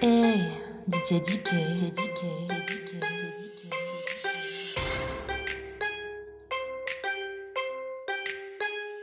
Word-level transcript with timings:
Hey, 0.00 0.52
DJ 0.88 1.20
DK. 1.20 1.50
DJ 1.74 1.90
DK. 1.90 2.22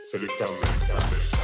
C'est 0.04 0.18
le 0.18 0.26
chaos. 0.38 1.35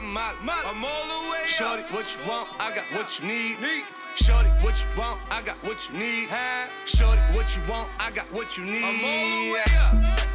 got 0.00 0.04
I'm 0.66 0.84
all 0.84 1.06
the 1.06 1.30
way. 1.30 1.44
Shorty, 1.46 1.82
what 1.90 2.06
you 2.14 2.26
want? 2.26 2.48
I 2.58 2.74
got 2.74 2.84
what 2.92 3.20
you 3.20 3.26
need. 3.26 3.60
need. 3.60 3.84
Shorty, 4.14 4.48
what 4.62 4.74
you 4.80 4.88
want? 4.98 5.20
I 5.30 5.42
got 5.42 5.56
what 5.62 5.88
you 5.88 5.98
need. 5.98 6.28
Shorty, 6.84 7.20
what 7.34 7.56
you 7.56 7.62
want? 7.68 7.90
I 7.98 8.10
got 8.10 8.30
what 8.32 8.56
you 8.56 8.64
need. 8.64 8.84
I'm 8.84 9.04
all 9.04 9.44
the 9.44 9.52
way 9.52 10.18
up. 10.18 10.31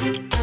you 0.00 0.37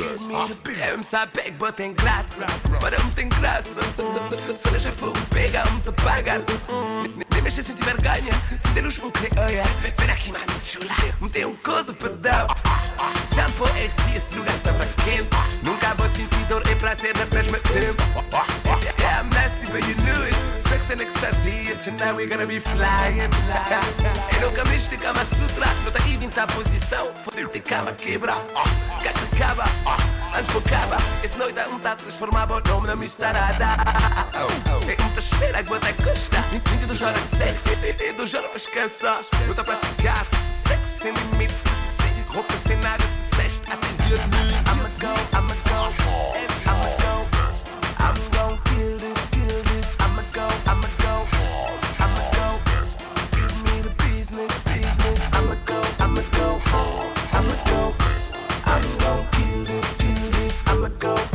best. 0.00 0.30
Hem 0.80 1.02
să 1.02 1.28
pec, 1.32 1.56
bă, 1.56 1.70
te 1.70 1.84
înglasă 1.84 2.44
Părăm 2.78 3.10
te 3.14 3.22
înglasă 3.22 3.80
Să 4.58 4.68
le 4.70 4.78
șeful, 4.78 5.12
pegam, 5.28 5.80
te 5.84 5.90
pagal 5.90 6.44
Sem 7.48 7.74
tiver 7.74 7.96
ganha. 8.00 8.32
Se 8.48 8.68
der 8.74 8.82
luz, 8.82 8.98
me 8.98 9.10
creia. 9.10 9.64
Vem 9.82 10.10
aqui, 10.10 10.32
mano, 10.32 10.44
chula. 10.64 10.94
Me 11.20 11.28
tem 11.28 11.44
um 11.44 11.54
coisa 11.56 11.92
para 11.92 12.08
dar. 12.10 12.46
Jump 13.34 13.62
AC, 13.64 14.16
esse 14.16 14.34
lugar 14.34 14.54
tava 14.60 14.86
quente. 15.04 15.28
Nunca 15.62 15.94
vou 15.94 16.08
sentir 16.08 16.44
dor 16.48 16.62
e 16.66 16.74
prazer 16.76 17.14
na 17.16 17.26
mesma 17.26 17.58
tempo. 17.58 18.02
Yeah, 19.00 19.20
I'm 19.20 19.28
nasty, 19.30 19.66
but 19.66 19.86
you 19.86 19.94
knew 19.96 20.24
it. 20.26 20.34
Sex 20.68 20.90
and 20.90 21.02
ecstasy, 21.02 21.72
and 21.72 21.80
tonight 21.82 22.14
we're 22.14 22.28
gonna 22.28 22.46
be 22.46 22.60
flying. 22.60 23.28
Eu 24.40 24.48
nunca 24.48 24.64
me 24.64 24.78
de 24.78 24.96
Kama 24.96 25.24
Sutra. 25.24 25.66
Não 25.84 25.92
tá 25.92 26.08
inventar 26.08 26.46
posição. 26.46 27.12
Foder-te 27.24 27.60
cama 27.60 27.92
quebra. 27.92 28.34
Gato 29.02 29.36
caba. 29.36 30.19
Esse 31.22 31.36
noite 31.36 31.58
é 31.58 31.66
um 31.66 31.78
tá 31.80 31.96
transformado 31.96 32.52
o 32.52 32.68
nome 32.68 32.86
na 32.86 32.96
mistarada. 32.96 33.64
É 34.86 35.02
muita 35.02 35.20
espera, 35.20 35.58
aguenta 35.58 35.92
custa. 35.94 36.40
22 36.50 37.02
horas 37.02 37.20
de 37.30 37.36
sexo. 37.36 37.68
E 38.00 38.12
2 38.12 38.34
horas 38.34 38.50
para 38.50 38.58
descansar. 38.58 39.20
Eu 39.46 39.54
tô 39.54 39.60
a 39.60 39.64
praticar. 39.64 40.24
Sexo 40.66 41.00
sem 41.02 41.12
limites. 41.12 41.56
Roupa 42.28 42.54
sem 42.66 42.76
nada 42.76 43.04
de 43.04 43.36
sexto. 43.36 43.72
Atender-me. 43.72 44.54
I'ma 44.70 44.88
go, 45.00 45.36
I'ma 45.36 45.54
go. 45.54 45.59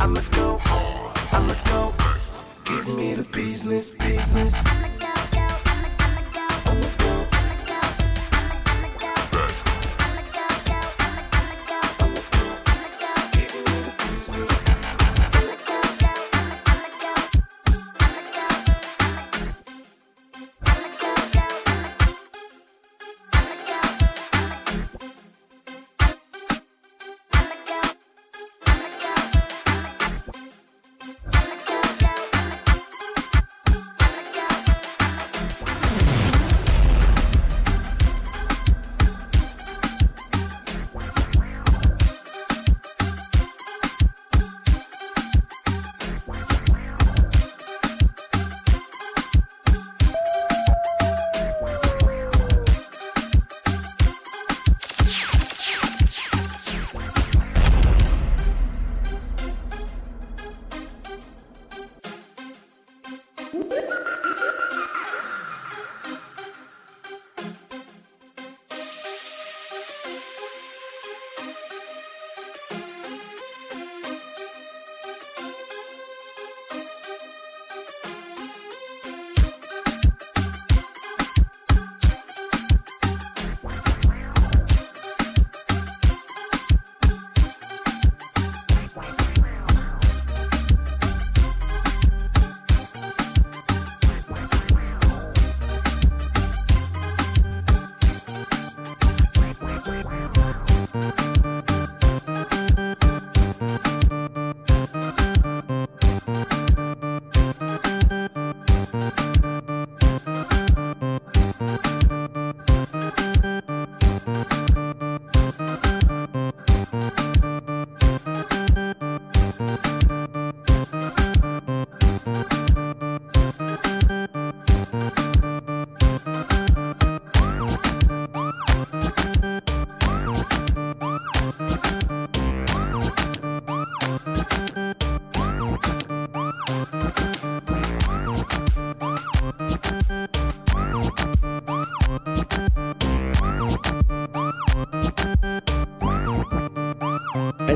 I'ma 0.06 0.20
go. 0.30 0.60
I'ma 1.32 1.54
go. 1.64 1.92
Give 2.64 2.96
me 2.96 3.14
the 3.14 3.24
business, 3.24 3.90
business. 3.90 4.54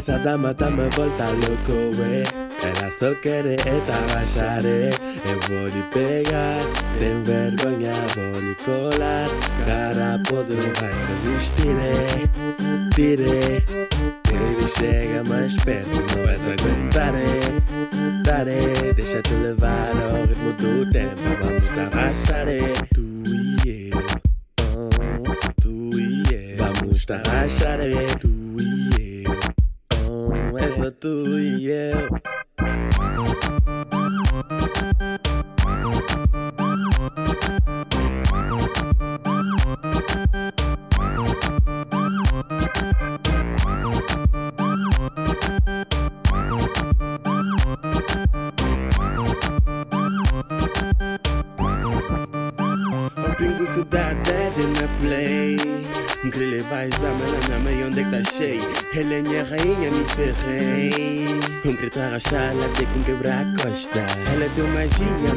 Esa 0.00 0.18
dama 0.20 0.54
tá 0.54 0.70
me 0.70 0.88
volta 0.96 1.26
louco, 1.26 2.00
ué. 2.00 2.22
Ela 2.64 2.90
só 2.90 3.14
quer 3.16 3.44
é 3.44 3.56
tarrachar, 3.56 4.64
é. 4.64 4.88
Eu 5.30 5.38
vou 5.46 5.68
lhe 5.68 5.82
pegar, 5.92 6.58
sem 6.96 7.22
vergonha 7.22 7.92
vou 8.14 8.40
lhe 8.40 8.54
colar. 8.64 9.28
Cara 9.66 10.18
podre 10.26 10.56
não 10.56 10.72
vai. 10.80 10.90
Tire, 12.94 13.62
ele 14.32 14.68
chega 14.78 15.22
mais 15.24 15.54
perto, 15.64 15.98
não 16.16 16.24
vais 16.24 16.40
aguentar, 16.48 17.14
é. 17.14 18.22
Dare, 18.24 18.94
deixa-te 18.94 19.34
levar 19.34 19.90
ao 20.02 20.24
ritmo 20.24 20.54
do 20.54 20.90
tempo, 20.90 21.20
vamos 21.42 21.68
tarrachar, 21.68 22.48
é. 22.48 22.72
Tu 22.94 23.02
e 23.66 23.90
eu, 23.90 24.02
oh, 24.62 25.60
tu 25.60 25.90
e 26.00 26.22
eu, 26.32 26.56
vamos 26.56 27.04
tarrachar, 27.04 27.80
é. 27.80 28.29
tú 30.92 31.38
y 31.38 31.50
mm. 31.50 31.58
yo. 31.58 32.19
Grito 62.10 62.14
a 62.14 62.14
rachar, 62.14 62.50
ela 62.50 62.68
tem 62.70 62.86
com 62.86 63.02
quebrar 63.04 63.46
a 63.46 63.62
costa. 63.62 64.00
Ela 64.00 64.48
tem 64.54 64.64
magia, 64.64 65.34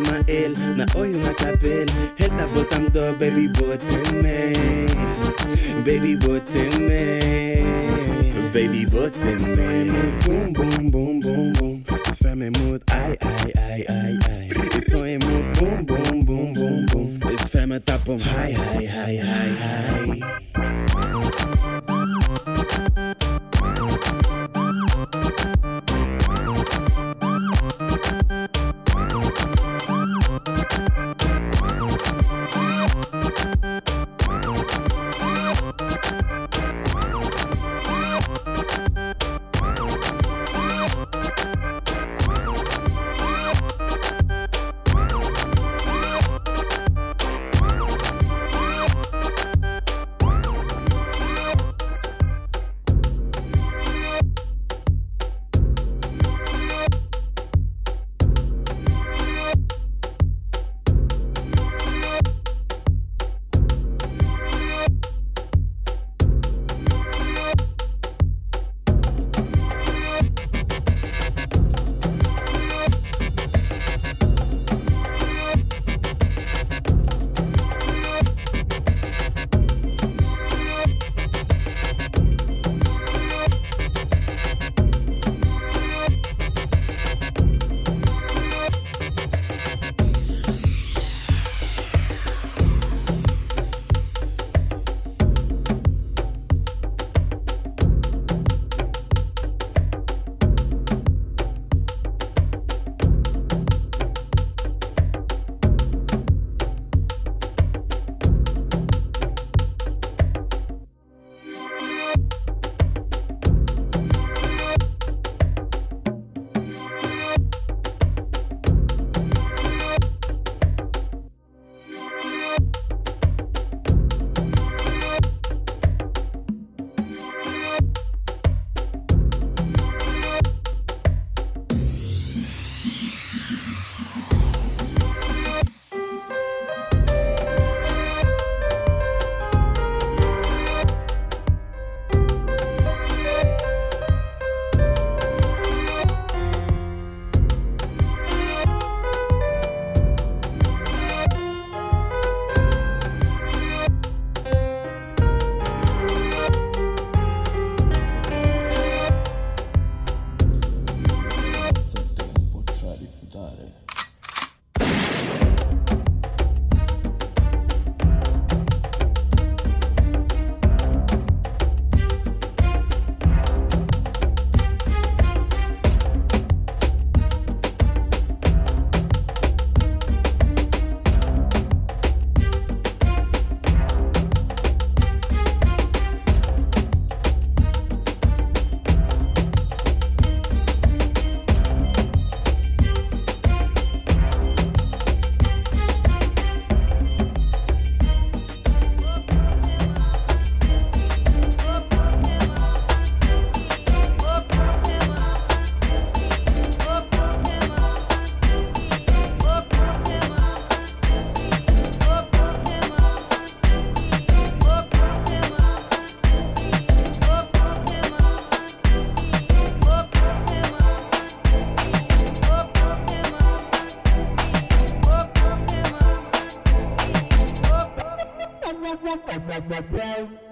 Dr. 229.54 229.84
Brown 229.84 230.43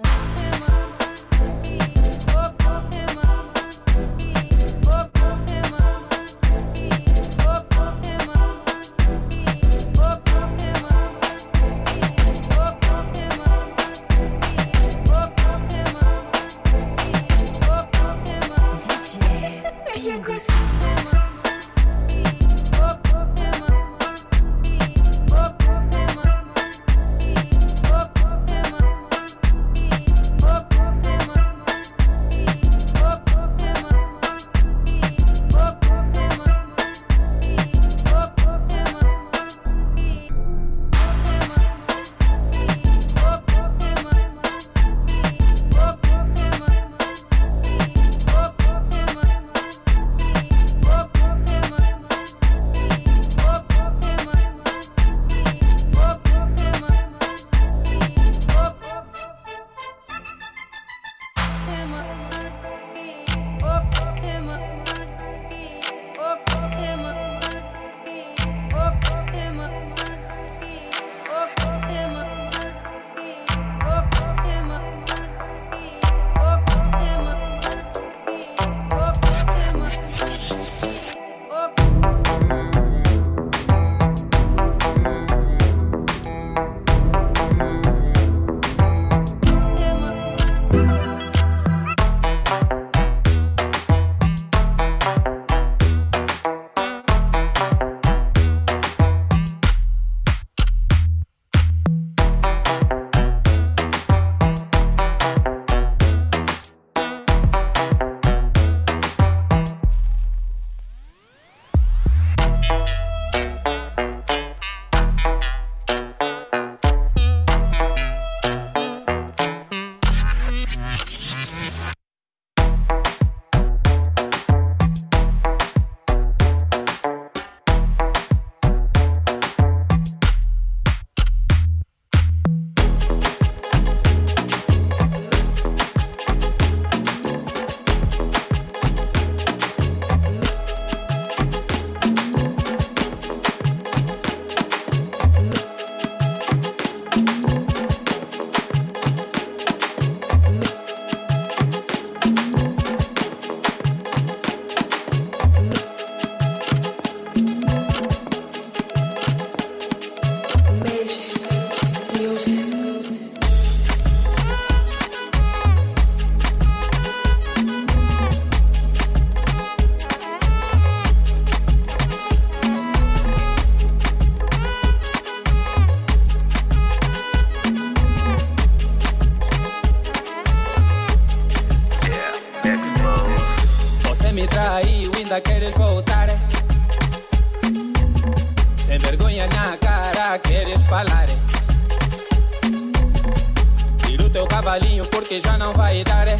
cavalinho 194.62 195.04
porque 195.06 195.40
já 195.40 195.58
não 195.58 195.72
vai 195.72 196.04
dar. 196.04 196.28
É. 196.28 196.38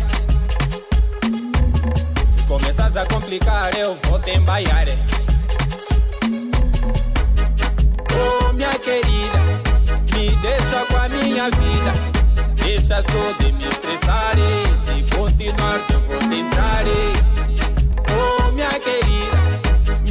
Começas 2.46 2.96
a 2.96 3.04
complicar, 3.06 3.74
eu 3.76 3.98
vou 4.04 4.18
te 4.20 4.30
embaiar. 4.30 4.88
É. 4.88 4.96
Oh, 8.14 8.52
minha 8.52 8.70
querida, 8.78 9.38
me 10.14 10.30
deixa 10.36 10.86
com 10.88 10.96
a 10.98 11.08
minha 11.08 11.50
vida. 11.50 11.92
Deixa 12.62 13.02
só 13.02 13.32
de 13.40 13.52
me 13.52 13.64
estressar. 13.64 14.36
É. 14.38 14.76
Se 14.86 15.16
continuar, 15.16 15.80
eu 15.92 16.00
vou 16.02 16.18
te 16.18 16.36
entrar. 16.36 16.84
Oh, 18.08 18.48
é. 18.48 18.52
minha 18.52 18.68
querida, 18.68 19.36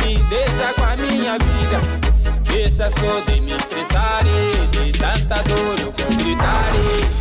me 0.04 0.18
deixa 0.24 0.74
com 0.76 0.84
a 0.84 0.98
minha 0.98 1.38
vida. 1.40 1.80
Deixa 2.44 2.92
só 2.92 3.22
de 3.32 3.40
me 3.40 3.54
estressar. 3.56 4.26
É. 4.28 4.68
De 4.68 4.92
tanta 4.92 5.42
dor, 5.44 5.80
eu 5.80 5.94
vou 5.98 6.18
gritar 6.18 7.21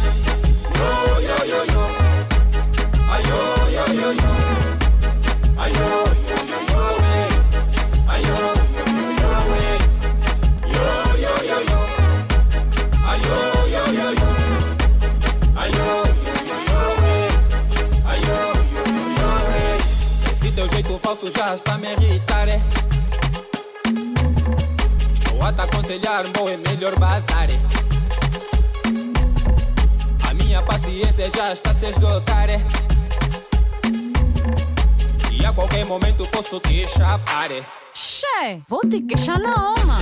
falso 21.10 21.26
já 21.36 21.54
está 21.54 21.76
me 21.78 21.92
irritar. 21.92 22.48
É? 22.48 22.60
Vou 25.36 25.52
te 25.52 25.60
aconselhar, 25.60 26.28
bom, 26.30 26.48
é 26.48 26.56
melhor 26.56 26.98
bazar. 26.98 27.50
É 27.50 27.79
minha 30.60 30.62
paciência 30.62 31.30
já 31.34 31.52
está 31.52 31.74
se 31.74 31.86
esgotar. 31.86 32.48
E 35.30 35.46
a 35.46 35.52
qualquer 35.52 35.84
momento 35.86 36.28
posso 36.30 36.60
te 36.60 36.86
chapar. 36.88 37.48
Che, 37.94 38.60
vou 38.68 38.80
te 38.80 39.00
queixar 39.00 39.38
na 39.38 39.52
alma. 39.52 39.98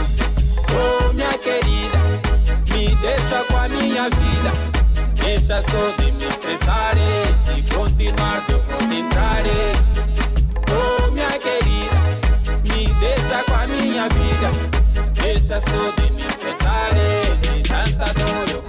Oh, 0.70 1.12
minha 1.12 1.38
querida, 1.38 1.98
me 2.72 2.94
deixa 2.96 3.44
com 3.44 3.56
a 3.56 3.68
minha 3.68 4.04
vida. 4.10 4.52
Deixa 5.14 5.62
só 5.62 6.02
de 6.02 6.12
me 6.12 6.24
estressar. 6.24 6.94
Se 7.44 7.74
continuar, 7.74 8.44
eu 8.48 8.62
vou 8.62 8.88
te. 8.88 9.44
Oh, 10.72 11.10
minha 11.10 11.38
querida, 11.38 11.98
me 12.64 12.86
deixa 12.94 13.44
com 13.44 13.54
a 13.54 13.66
minha 13.66 14.08
vida. 14.08 14.50
Deixa 15.14 15.60
só 15.60 16.02
de 16.02 16.10
me 16.10 16.26
estressar. 16.26 16.94
De 17.40 17.62
tanta 17.62 18.12
dor 18.14 18.50
eu 18.50 18.67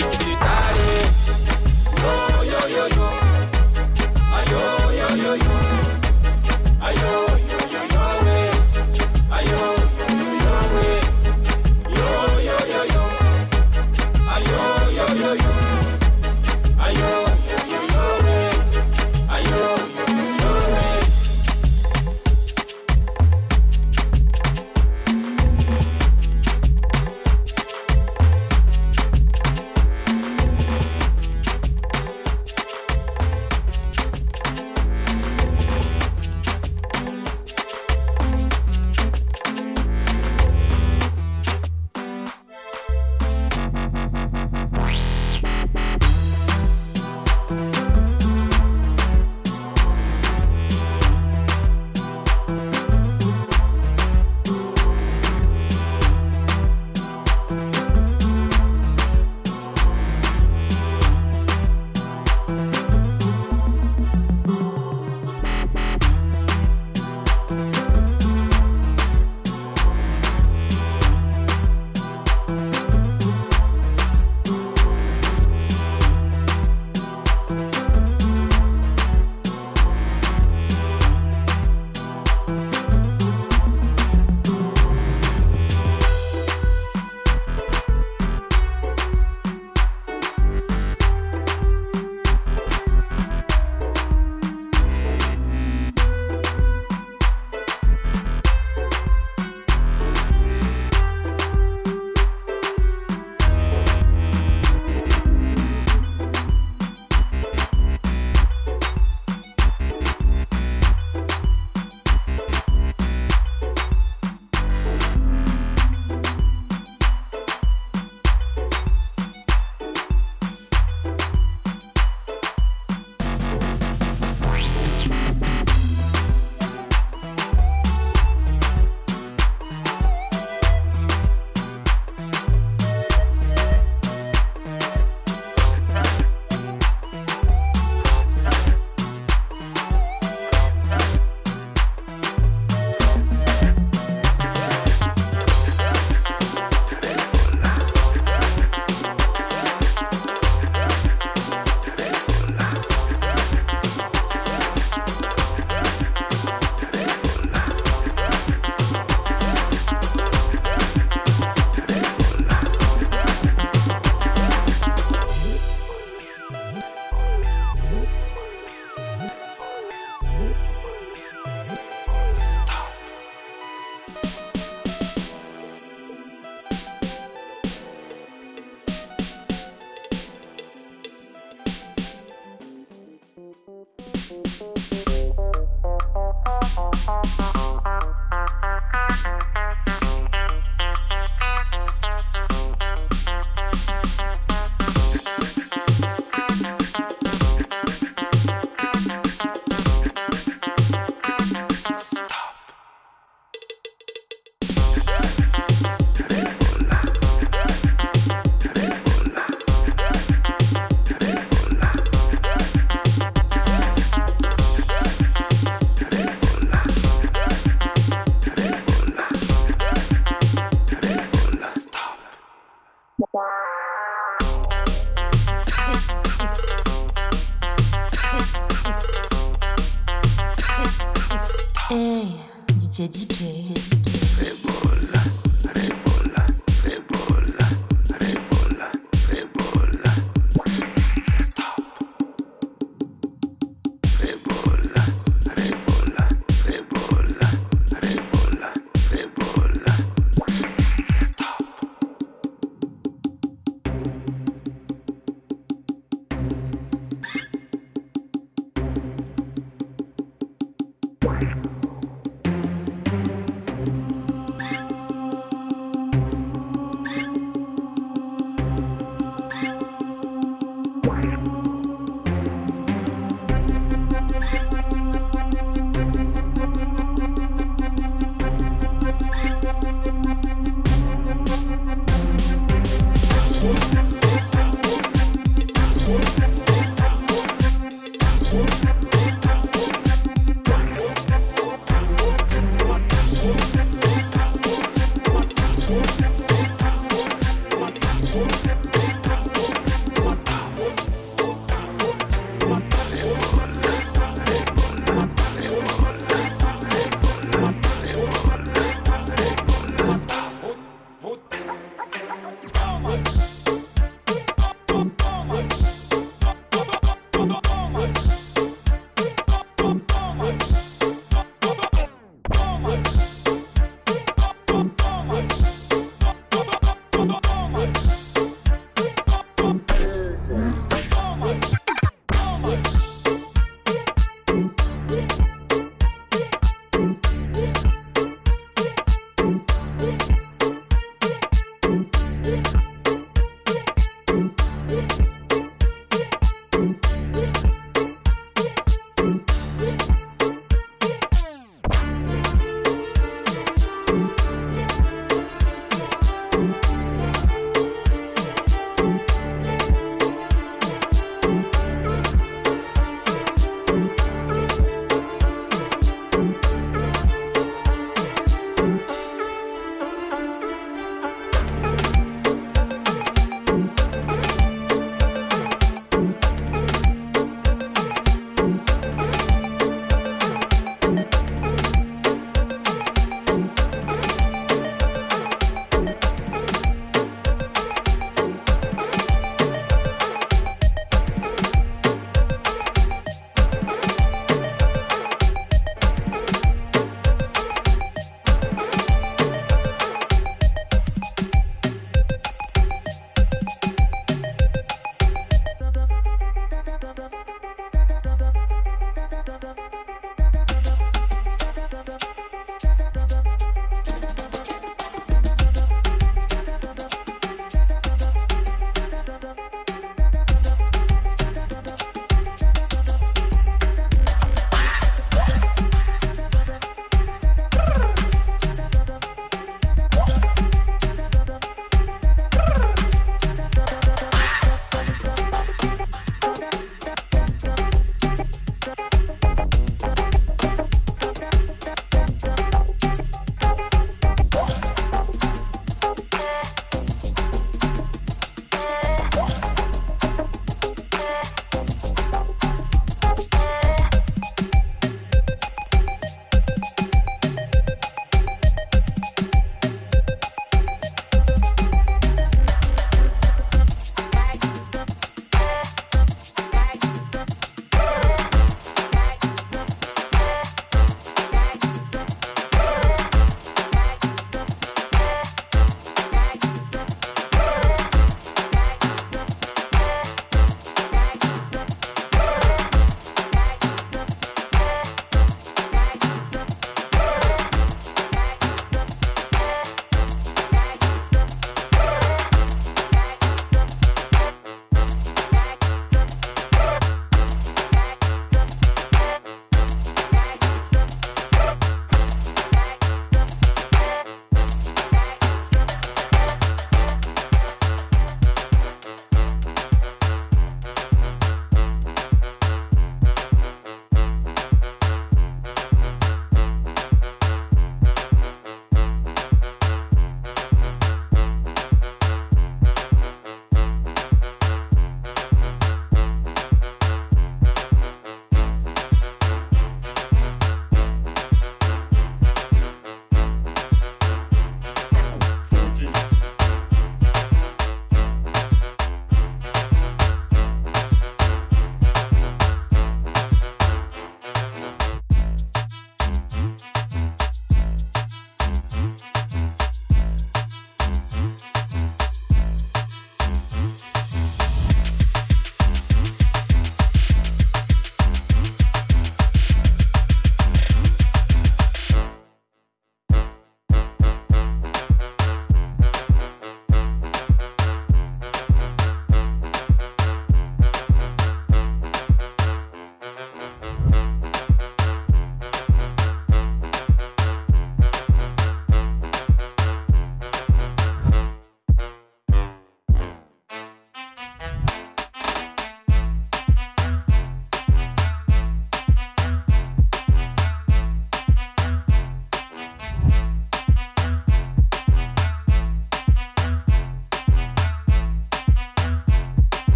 yo, 2.62 2.68
yo, 2.68 2.88
yo. 2.90 2.99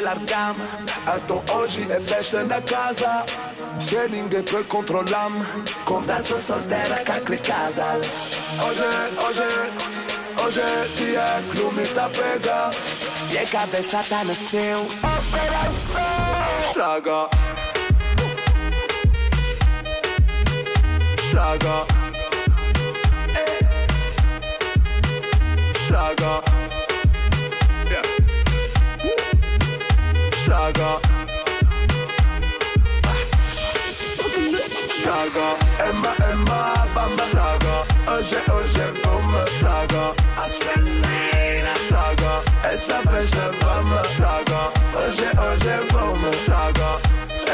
l'argam 0.00 0.56
Attends, 1.04 1.50
oggi 1.52 1.86
e 1.88 2.00
feste 2.00 2.46
da 2.46 2.60
casa. 2.62 3.24
Siening 3.78 4.32
e 4.34 4.42
poi 4.42 4.66
controllam 4.66 5.46
Converso 5.84 6.36
soltera 6.36 6.96
cacre 7.02 7.38
casal 7.40 8.00
Ože, 8.60 8.84
oh, 9.16 9.28
ože, 9.28 9.48
ože 10.44 10.88
ti 10.96 11.04
je 11.14 11.42
klumita 11.50 12.08
pega 12.08 12.70
Je 13.30 13.44
cabezata 13.46 14.24
na 14.24 14.32
seu 14.34 14.86
Straga 16.70 17.28
Straga 21.28 21.86
Straga 25.86 26.57
Schlager. 30.48 30.98
Schlager, 34.96 35.52
immer, 35.90 36.14
immer, 36.32 36.72
bam, 36.94 37.12
Schlager. 37.28 37.80
Oje, 38.06 38.40
oje, 38.56 38.86
wumme, 39.04 39.44
Schlager. 39.58 40.14
Asenina, 40.42 41.74
Schlager. 41.86 42.40
Essa 42.62 42.98
frische, 43.02 43.44
wumme, 43.60 44.00
Schlager. 44.14 44.72
Oje, 44.96 45.28
oje, 45.48 45.76
wumme, 45.92 46.32
Schlager. 46.42 46.96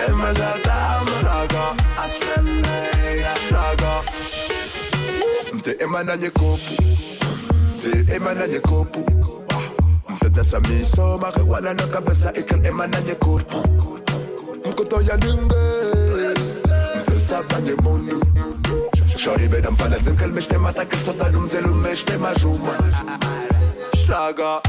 Immer, 0.07 0.33
Jadam, 0.33 1.07
Schlager. 1.19 1.75
Asenina, 2.05 3.35
Schlager. 3.49 4.01
Ty 5.65 5.73
immer 5.83 6.05
na 6.05 6.15
nie 6.15 6.31
kupu, 6.31 6.77
ty 7.81 8.15
immer 8.15 8.35
na 8.35 8.61
kupu 8.61 9.44
pesa 10.35 10.61
misoma 10.61 11.32
kagwana 11.32 11.74
na 11.74 11.87
kabesa 11.87 12.32
ikanema 12.35 12.89
kur 13.20 13.43
mkoto 14.68 15.01
ya 15.01 15.16
ninge 15.16 15.55
mfesa 17.03 17.43
panye 17.43 17.74
mundu 17.82 18.20
شعري 19.16 19.49
بدا 19.49 19.70
مفلت 19.70 20.05
زين 20.05 20.16
كلمش 20.16 20.47
تما 20.47 20.72
تاكل 20.72 20.99
صوتا 20.99 21.26
المزال 21.26 21.70
ومش 21.70 22.03
تما 22.03 22.32
جوما 22.35 22.76
شتاقا 23.95 24.62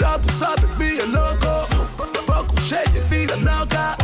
جابو 0.00 0.28
صابت 0.40 0.64
بيا 0.78 1.04
لوكو 1.04 1.56
بوكو 2.28 2.56
شادي 2.68 3.00
فينا 3.10 3.36
نوكا 3.36 3.96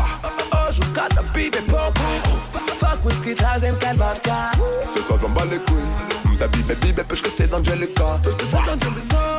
اوجو 0.55 0.83
كاتا 0.97 1.25
بيبي 1.35 1.59
بوكو 1.69 2.09
فاك 2.81 2.99
ويسكي 3.07 3.35
لازم 3.35 3.75
كان 3.79 3.97
فاركا 3.97 4.51
في 4.95 5.01
صوت 5.09 5.25
مبالي 5.25 5.59
كوين 5.59 5.97
Bibe, 6.47 6.75
bibe, 6.81 7.03
puisque 7.03 7.29
c'est 7.29 7.49
d'Angelica 7.49 8.21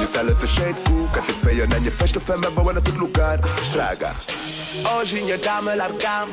Je 0.02 0.06
sale 0.06 0.36
te 0.36 0.46
shade 0.46 0.76
koe, 0.84 1.08
kad 1.14 1.26
te 1.26 1.34
feio 1.34 1.64
en 1.64 1.84
je 1.84 1.92
festo 1.92 2.20
femmen 2.20 2.54
we 2.56 2.74
naar 2.74 2.82
het 2.84 2.98
lugar 2.98 3.40
Slaga 3.62 4.16
Hoje 4.84 5.26
je 5.26 5.40
dame 5.40 5.76
largam 5.76 6.30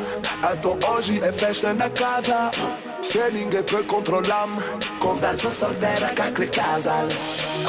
Então 0.52 0.76
hoje 0.90 1.20
é 1.20 1.32
festa 1.32 1.72
na 1.72 1.88
casa. 1.88 2.50
Se 3.02 3.18
ninguém 3.32 3.62
peut 3.62 3.86
controlam 3.86 4.56
Convidação 4.98 5.50
solteira 5.50 6.12
com 6.16 6.22
aquele 6.22 6.48
casal 6.48 7.06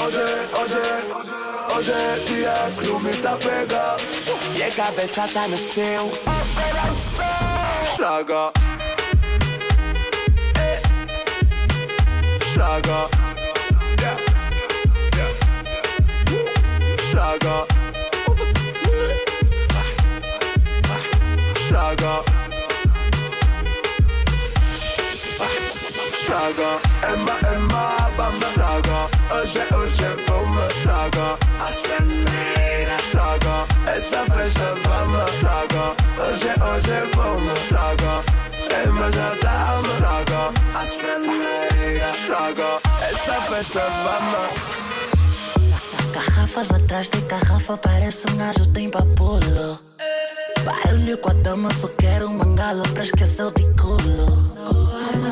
Hoje, 0.06 0.24
hoje, 0.60 0.82
hoje 1.76 1.94
dia 2.26 2.72
clube 2.78 3.16
tá 3.22 3.38
pega 3.38 3.98
E 4.56 4.64
a 4.64 4.72
cabeça 4.72 5.28
tá 5.34 5.48
no 5.48 5.58
seu 5.58 6.12
Estraga 7.84 8.52
Struggle. 12.58 13.08
Yeah. 14.02 14.18
Yeah. 15.14 15.30
Struggle. 17.08 17.68
Struggle. 21.68 22.24
Struggle. 26.14 26.80
Emma, 27.04 27.36
Emma, 27.46 27.96
bamba. 28.18 28.48
Struggle. 28.50 29.06
Hoje, 29.30 29.62
hoje, 29.76 30.10
vamos. 30.26 30.74
Struggle. 30.74 31.38
Acelera. 31.62 32.98
Struggle. 32.98 33.66
Essa 33.86 34.26
festa, 34.34 34.74
vamos. 34.84 35.30
Struggle. 35.36 35.94
Hoje, 36.18 36.52
hoje, 36.60 36.98
vamos. 37.16 37.60
Struggle. 37.60 37.77
Festa 43.58 43.82
vamos 44.06 44.54
Garrafas 46.14 46.70
atrás 46.70 47.10
de 47.10 47.22
garrafa, 47.22 47.76
parece 47.76 48.30
um 48.32 48.38
gajo 48.38 48.68
tem 48.68 48.88
papulo. 48.88 49.80
Barulho 50.64 51.18
com 51.18 51.32
a 51.32 51.34
dama, 51.34 51.74
só 51.74 51.88
quero 51.88 52.28
um 52.28 52.38
mangalo 52.38 52.84
pra 52.94 53.02
esquecer 53.02 53.46
o 53.46 53.52
biculo. 53.52 54.54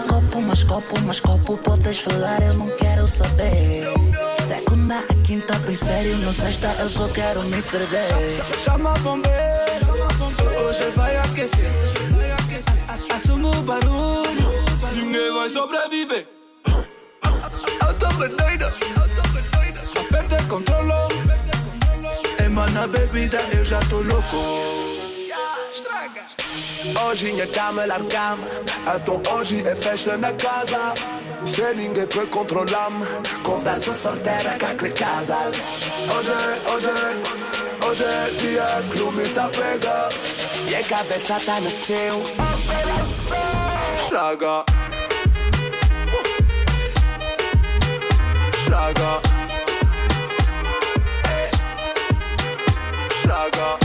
Copo, 0.09 0.41
mas 0.41 0.63
copo, 0.63 0.99
mas 1.01 1.19
copo, 1.19 1.55
podes 1.57 1.99
falar, 1.99 2.41
eu 2.41 2.55
não 2.55 2.67
quero 2.77 3.07
saber. 3.07 3.93
Segunda 4.47 4.97
a 4.97 5.13
quinta, 5.23 5.53
bem 5.59 5.75
sério, 5.75 6.17
no 6.17 6.33
sexta 6.33 6.75
eu 6.79 6.89
só 6.89 7.07
quero 7.09 7.43
me 7.43 7.61
perder. 7.61 8.07
Chama 8.57 8.95
bombeiro, 9.03 9.37
hoje 10.65 10.89
vai 10.95 11.15
aquecer. 11.17 11.69
Assumo 13.13 13.51
o 13.51 13.61
barulho, 13.61 14.65
ninguém 14.95 15.31
vai 15.31 15.47
sobreviver. 15.51 16.34
bebida 22.87 23.39
eu 23.53 23.65
já 23.65 23.79
tô 23.89 23.97
louco. 24.01 24.37
Hoje 27.07 27.33
nie 27.33 27.45
damy 27.47 27.85
largam, 27.87 28.39
a 28.85 28.99
to 28.99 29.21
hoje 29.31 29.63
é 29.67 29.75
festa 29.75 30.17
na 30.17 30.31
casa. 30.33 30.93
Se 31.45 31.73
ninguém 31.73 32.07
peut 32.07 32.29
controlam, 32.29 33.01
conta 33.43 33.79
sua 33.79 33.93
solteira 33.93 34.57
que 34.59 34.65
acredita. 34.65 35.37
Hoje, 36.15 36.31
hoje, 36.71 36.89
hoje 37.81 38.05
dia 38.39 38.83
clube 38.91 39.27
tá 39.29 39.49
pega. 39.49 40.09
E 40.69 40.75
a 40.75 40.83
cabeça 40.83 41.39
tá 41.45 41.59
no 41.59 41.69
seu. 41.69 42.23
Estraga. 43.97 44.84
Schlager. 48.75 49.21
Ey. 51.23 51.49
Schlager. 53.21 53.84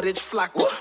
rich 0.00 0.20
flock. 0.20 0.71